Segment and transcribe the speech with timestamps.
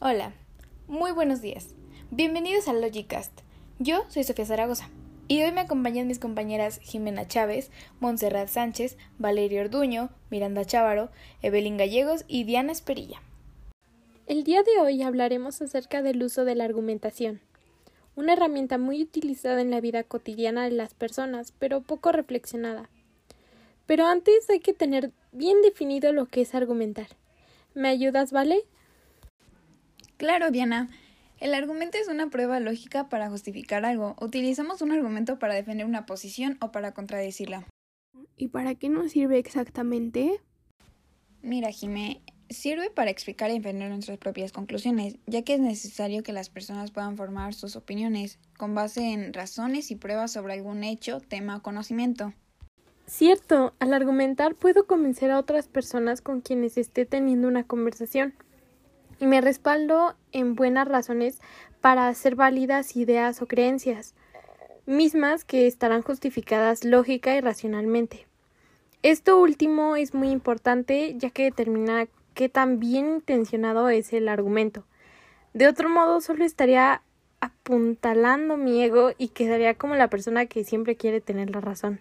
[0.00, 0.32] Hola,
[0.86, 1.74] muy buenos días.
[2.12, 3.32] Bienvenidos al Logicast.
[3.80, 4.88] Yo soy Sofía Zaragoza
[5.26, 11.10] y hoy me acompañan mis compañeras Jimena Chávez, Montserrat Sánchez, Valeria Orduño, Miranda Chávaro,
[11.42, 13.20] Evelyn Gallegos y Diana Esperilla.
[14.28, 17.40] El día de hoy hablaremos acerca del uso de la argumentación,
[18.14, 22.88] una herramienta muy utilizada en la vida cotidiana de las personas, pero poco reflexionada.
[23.86, 27.08] Pero antes hay que tener bien definido lo que es argumentar.
[27.74, 28.64] ¿Me ayudas, Vale?
[30.18, 30.90] Claro, Diana.
[31.38, 34.16] El argumento es una prueba lógica para justificar algo.
[34.20, 37.64] Utilizamos un argumento para defender una posición o para contradecirla.
[38.36, 40.40] ¿Y para qué nos sirve exactamente?
[41.40, 46.32] Mira, Jimé, sirve para explicar y defender nuestras propias conclusiones, ya que es necesario que
[46.32, 51.20] las personas puedan formar sus opiniones con base en razones y pruebas sobre algún hecho,
[51.20, 52.34] tema o conocimiento.
[53.06, 58.34] Cierto, al argumentar puedo convencer a otras personas con quienes esté teniendo una conversación
[59.20, 61.40] me respaldo en buenas razones
[61.80, 64.14] para hacer válidas ideas o creencias,
[64.86, 68.26] mismas que estarán justificadas lógica y racionalmente.
[69.02, 74.84] Esto último es muy importante ya que determina qué tan bien intencionado es el argumento.
[75.54, 77.02] De otro modo, solo estaría
[77.40, 82.00] apuntalando mi ego y quedaría como la persona que siempre quiere tener la razón.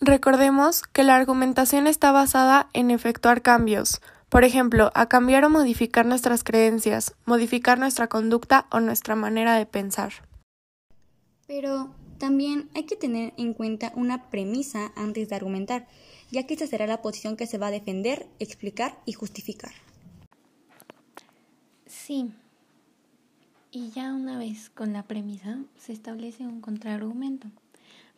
[0.00, 4.00] Recordemos que la argumentación está basada en efectuar cambios,
[4.34, 9.64] por ejemplo, a cambiar o modificar nuestras creencias, modificar nuestra conducta o nuestra manera de
[9.64, 10.12] pensar.
[11.46, 15.86] Pero también hay que tener en cuenta una premisa antes de argumentar,
[16.32, 19.70] ya que esta será la posición que se va a defender, explicar y justificar.
[21.86, 22.32] Sí.
[23.70, 27.46] Y ya una vez con la premisa, se establece un contraargumento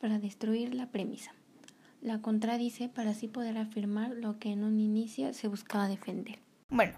[0.01, 1.35] para destruir la premisa
[2.07, 6.39] la contradice para así poder afirmar lo que en un inicio se buscaba defender.
[6.69, 6.93] Bueno,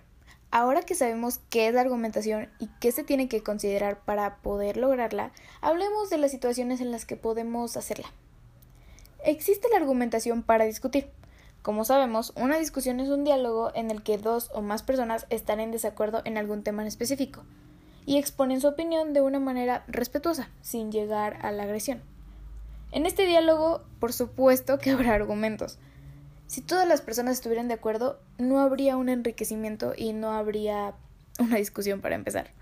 [0.50, 4.76] ahora que sabemos qué es la argumentación y qué se tiene que considerar para poder
[4.76, 8.12] lograrla, hablemos de las situaciones en las que podemos hacerla.
[9.24, 11.08] Existe la argumentación para discutir.
[11.62, 15.58] Como sabemos, una discusión es un diálogo en el que dos o más personas están
[15.58, 17.44] en desacuerdo en algún tema en específico
[18.04, 22.02] y exponen su opinión de una manera respetuosa, sin llegar a la agresión.
[22.90, 25.78] En este diálogo, por supuesto que habrá argumentos.
[26.46, 30.94] Si todas las personas estuvieran de acuerdo, no habría un enriquecimiento y no habría
[31.38, 32.52] una discusión para empezar.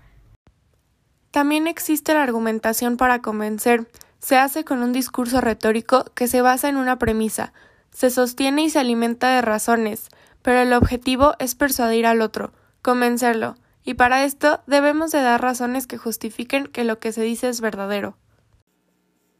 [1.31, 3.87] También existe la argumentación para convencer.
[4.19, 7.53] Se hace con un discurso retórico que se basa en una premisa,
[7.91, 10.09] se sostiene y se alimenta de razones,
[10.41, 12.51] pero el objetivo es persuadir al otro,
[12.81, 17.49] convencerlo, y para esto debemos de dar razones que justifiquen que lo que se dice
[17.49, 18.17] es verdadero.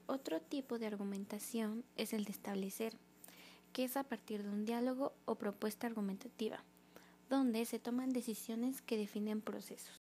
[0.09, 2.93] Otro tipo de argumentación es el de establecer,
[3.73, 6.63] que es a partir de un diálogo o propuesta argumentativa,
[7.29, 10.01] donde se toman decisiones que definen procesos.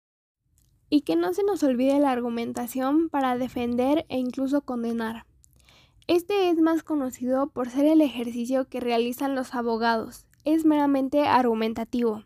[0.91, 5.25] Y que no se nos olvide la argumentación para defender e incluso condenar.
[6.05, 10.27] Este es más conocido por ser el ejercicio que realizan los abogados.
[10.43, 12.23] Es meramente argumentativo.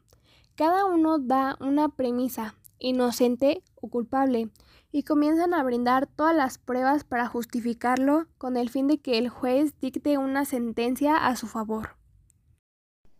[0.56, 4.50] Cada uno da una premisa, inocente o culpable,
[4.91, 9.29] y comienzan a brindar todas las pruebas para justificarlo con el fin de que el
[9.29, 12.00] juez dicte una sentencia a su favor.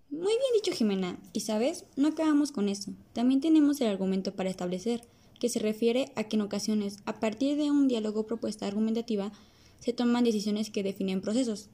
[0.10, 1.20] Muy bien dicho, Jimena.
[1.34, 2.92] Y sabes, no acabamos con eso.
[3.14, 5.02] También tenemos el argumento para establecer,
[5.40, 9.32] que se refiere a que en ocasiones, a partir de un diálogo propuesta argumentativa,
[9.80, 11.70] se toman decisiones que definen procesos.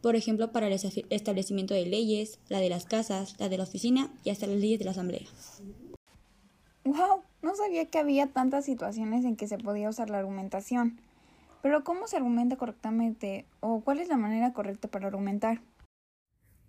[0.00, 0.80] Por ejemplo, para el
[1.10, 4.78] establecimiento de leyes, la de las casas, la de la oficina y hasta las leyes
[4.78, 5.22] de la asamblea.
[6.84, 7.22] ¡Wow!
[7.42, 10.98] No sabía que había tantas situaciones en que se podía usar la argumentación.
[11.62, 13.46] Pero ¿cómo se argumenta correctamente?
[13.60, 15.60] ¿O cuál es la manera correcta para argumentar?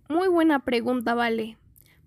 [0.10, 1.58] Muy buena pregunta, Vale.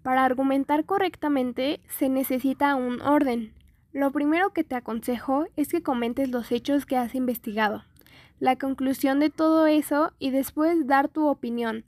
[0.05, 3.53] Para argumentar correctamente se necesita un orden.
[3.93, 7.83] Lo primero que te aconsejo es que comentes los hechos que has investigado,
[8.39, 11.85] la conclusión de todo eso y después dar tu opinión.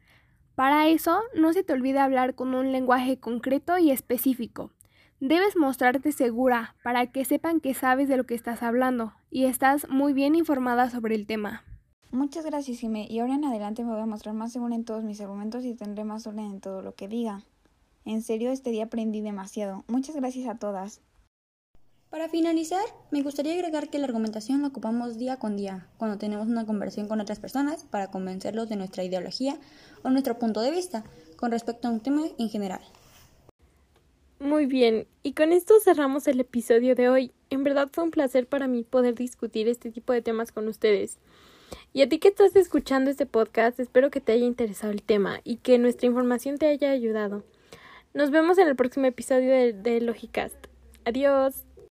[0.56, 4.72] Para eso, no se te olvide hablar con un lenguaje concreto y específico.
[5.20, 9.88] Debes mostrarte segura para que sepan que sabes de lo que estás hablando y estás
[9.88, 11.64] muy bien informada sobre el tema.
[12.12, 13.08] Muchas gracias, Jimé.
[13.10, 15.74] Y ahora en adelante me voy a mostrar más segura en todos mis argumentos y
[15.74, 17.42] tendré más orden en todo lo que diga.
[18.04, 19.84] En serio, este día aprendí demasiado.
[19.88, 21.00] Muchas gracias a todas.
[22.10, 26.46] Para finalizar, me gustaría agregar que la argumentación la ocupamos día con día, cuando tenemos
[26.46, 29.58] una conversación con otras personas para convencerlos de nuestra ideología
[30.04, 31.02] o nuestro punto de vista
[31.36, 32.80] con respecto a un tema en general.
[34.40, 37.32] Muy bien, y con esto cerramos el episodio de hoy.
[37.50, 41.18] En verdad fue un placer para mí poder discutir este tipo de temas con ustedes.
[41.92, 45.40] Y a ti que estás escuchando este podcast, espero que te haya interesado el tema
[45.42, 47.42] y que nuestra información te haya ayudado.
[48.14, 50.66] Nos vemos en el próximo episodio de, de Logicast.
[51.04, 51.67] Adiós.